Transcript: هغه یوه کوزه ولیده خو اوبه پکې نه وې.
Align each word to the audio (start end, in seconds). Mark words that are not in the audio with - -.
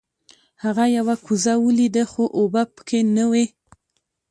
هغه 0.63 0.85
یوه 0.97 1.15
کوزه 1.25 1.53
ولیده 1.65 2.03
خو 2.11 2.23
اوبه 2.37 2.61
پکې 2.75 2.99
نه 3.15 3.25
وې. 3.31 3.45